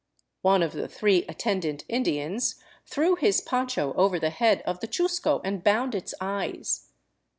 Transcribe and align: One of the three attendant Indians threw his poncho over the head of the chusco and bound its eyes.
One 0.41 0.63
of 0.63 0.71
the 0.71 0.87
three 0.87 1.25
attendant 1.29 1.85
Indians 1.87 2.55
threw 2.87 3.13
his 3.13 3.39
poncho 3.39 3.93
over 3.93 4.17
the 4.19 4.31
head 4.31 4.63
of 4.65 4.79
the 4.79 4.87
chusco 4.87 5.41
and 5.43 5.63
bound 5.63 5.93
its 5.93 6.15
eyes. 6.19 6.87